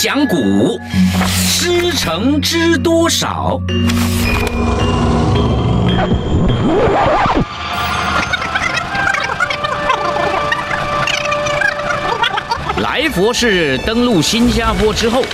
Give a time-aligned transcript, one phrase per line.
[0.00, 0.80] 讲古，
[1.26, 3.60] 师承知多少？
[12.80, 15.24] 来佛士登陆新加坡之后，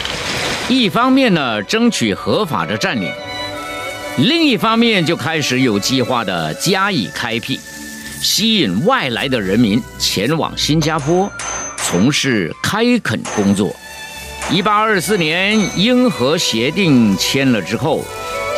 [0.66, 3.12] 一方面呢争取合法的占领，
[4.16, 7.60] 另一方面就开始有计划的加以开辟，
[8.22, 11.30] 吸引外来的人民前往新加坡
[11.76, 13.76] 从事开垦工作。
[14.50, 18.04] 一八二四年英荷协定签了之后，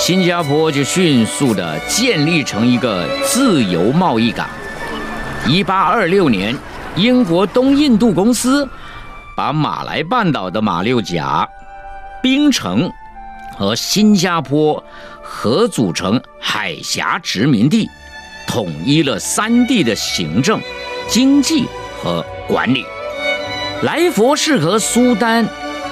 [0.01, 4.49] 新加坡就迅速的建立成一个自由贸易港。
[5.47, 6.55] 一八二六年，
[6.97, 8.69] 英国东印度公司
[9.37, 11.49] 把马来半岛的马六甲、
[12.21, 12.91] 槟城
[13.57, 14.83] 和新加坡
[15.23, 17.89] 合组成海峡殖民地，
[18.49, 20.61] 统一了三地的行政、
[21.09, 21.65] 经济
[22.03, 22.85] 和管理。
[23.83, 25.49] 来佛士和苏丹。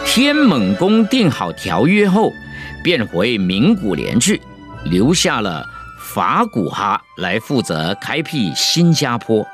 [0.06, 2.32] 天猛公定好条约后，
[2.84, 4.40] 便回名古连去，
[4.84, 5.66] 留下了
[5.98, 9.44] 法古哈来负责开辟新加坡。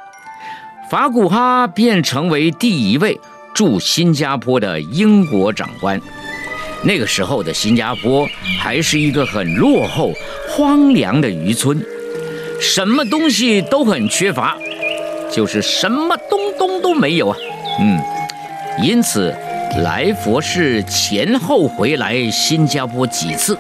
[0.91, 3.19] 法古哈便成为第一位
[3.55, 5.99] 驻新加坡的英国长官。
[6.83, 10.13] 那个时候的新加坡还是一个很落后、
[10.49, 11.83] 荒凉的渔村，
[12.61, 14.57] 什么东西都很缺乏，
[15.33, 17.37] 就是什么东东都没有啊。
[17.81, 17.99] 嗯，
[18.83, 19.35] 因此。
[19.79, 23.57] 来佛士前后回来新加坡几次，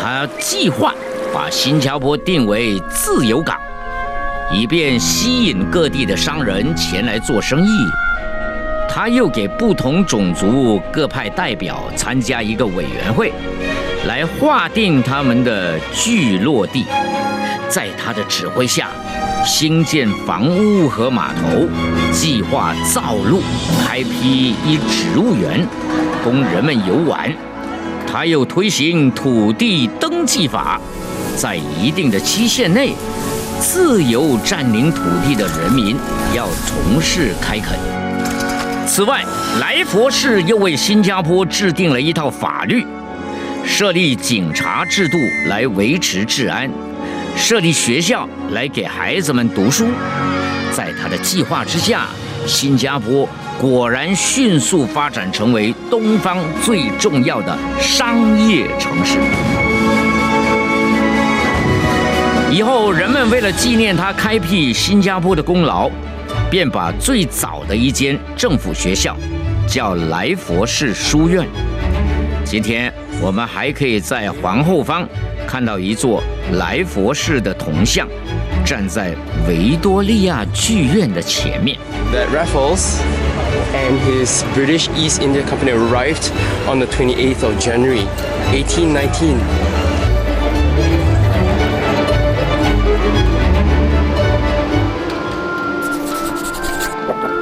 [0.00, 0.94] 他计划
[1.32, 3.58] 把新加坡定为自由港，
[4.52, 7.70] 以便吸引各地的商人前来做生意。
[8.88, 13.32] 他又给不同种族各派代表参加一个委员会，
[14.06, 16.86] 来划定他们的聚落地，
[17.68, 18.88] 在他的指挥下。
[19.44, 21.66] 兴建房屋和码头，
[22.12, 23.40] 计划造路，
[23.86, 25.66] 开辟一植物园，
[26.22, 27.32] 供人们游玩。
[28.06, 30.80] 他又推行土地登记法，
[31.36, 32.92] 在一定的期限内，
[33.58, 35.96] 自由占领土地的人民
[36.34, 37.78] 要从事开垦。
[38.86, 39.24] 此外，
[39.58, 42.86] 来佛士又为新加坡制定了一套法律，
[43.64, 45.16] 设立警察制度
[45.48, 46.70] 来维持治安。
[47.36, 49.86] 设立学校来给孩子们读书，
[50.72, 52.06] 在他的计划之下，
[52.46, 53.28] 新加坡
[53.60, 59.18] 果然迅速发展成为东方最重要的商业城市。
[62.52, 65.90] 以后，人们为了纪念他开辟新加坡的功劳，
[66.50, 69.16] 便把最早的一间政府学校
[69.68, 71.46] 叫来佛士书院。
[72.44, 75.08] 今天，我们还可以在皇后方。
[75.50, 76.22] 看到一座
[76.52, 78.06] 来佛士的铜像，
[78.64, 79.16] 站在
[79.48, 81.76] 维多利亚剧院的前面。
[82.12, 83.00] That Raffles
[83.74, 86.30] and his British East India Company arrived
[86.72, 88.06] on the 28th of January,
[88.52, 89.38] 1819.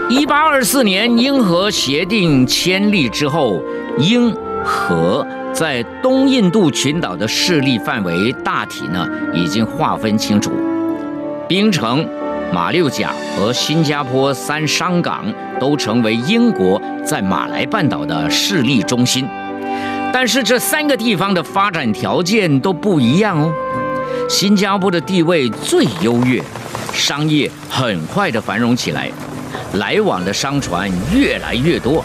[0.08, 3.62] 一八二四年英荷协定签立之后，
[3.98, 5.26] 英荷。
[5.58, 9.04] 在东印度群岛的势力范围大体呢
[9.34, 10.52] 已经划分清楚，
[11.48, 12.08] 槟城、
[12.52, 15.24] 马六甲和新加坡三商港
[15.58, 19.26] 都成为英国在马来半岛的势力中心。
[20.12, 23.52] 但是这三个地方的发展条件都不一样哦。
[24.28, 26.40] 新加坡的地位最优越，
[26.92, 29.10] 商业很快的繁荣起来，
[29.74, 32.04] 来往的商船越来越多。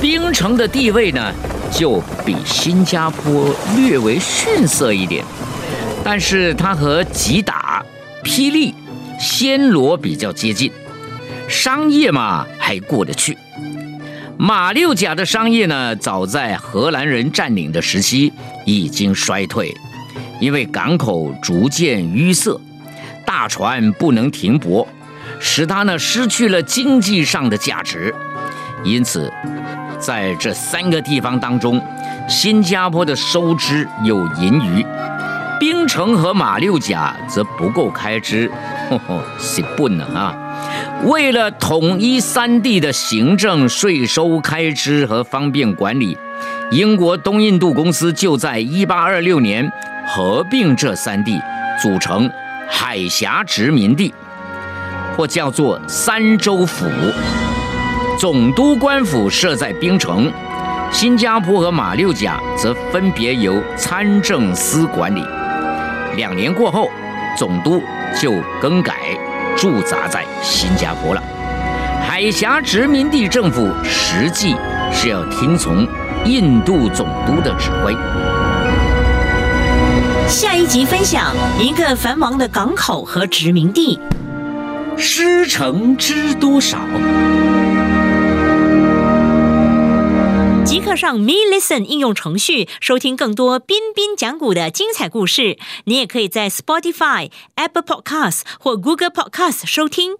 [0.00, 1.32] 槟城的地位呢？
[1.72, 5.24] 就比新加坡略为逊色一点，
[6.04, 7.84] 但是它和吉打、
[8.22, 8.74] 霹雳、
[9.18, 10.70] 暹罗比较接近，
[11.48, 13.36] 商业嘛还过得去。
[14.36, 18.32] 马六甲的商业呢，早在荷兰人占领的时期
[18.66, 19.74] 已经衰退，
[20.40, 22.60] 因为港口逐渐淤塞，
[23.24, 24.86] 大船不能停泊，
[25.38, 28.12] 使它呢失去了经济上的价值，
[28.84, 29.32] 因此。
[29.98, 31.80] 在这三个地方当中，
[32.28, 34.84] 新加坡的收支有盈余，
[35.60, 38.50] 槟城和马六甲则不够开支，
[38.90, 40.34] 呵呵，是不能啊！
[41.04, 46.18] 为了统一三地的行政、税收、开支和方便管理，
[46.72, 49.72] 英国东印度公司就在1826年
[50.08, 51.40] 合并这三地，
[51.80, 52.28] 组成
[52.68, 54.12] 海峡殖民地，
[55.16, 56.86] 或叫做三州府。
[58.22, 60.32] 总督官府设在槟城，
[60.92, 65.24] 新加坡和马六甲则分别由参政司管理。
[66.14, 66.88] 两年过后，
[67.36, 67.82] 总督
[68.16, 68.94] 就更改
[69.56, 71.22] 驻扎在新加坡了。
[72.00, 74.54] 海海峡殖民地政府实际
[74.92, 75.84] 是要听从
[76.24, 77.92] 印度总督的指挥。
[80.28, 83.98] 下一集分享一个繁忙的港口和殖民地，
[84.96, 86.78] 师承知多少？
[90.96, 95.58] 上 Me Listen 应用程序收听更多彬彬讲古的精彩故事。
[95.84, 100.16] 你也可以在 Spotify、Apple Podcasts 或 Google Podcasts 收听。